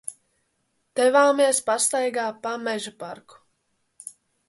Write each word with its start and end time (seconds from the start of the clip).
Devāmies 1.01 1.61
pastaigā 1.69 2.25
pa 2.47 2.57
Mežaparku. 2.65 3.43